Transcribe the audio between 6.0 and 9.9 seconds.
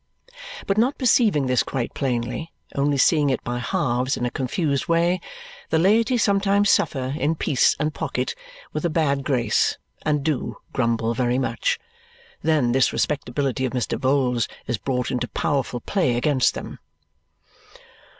sometimes suffer in peace and pocket, with a bad grace,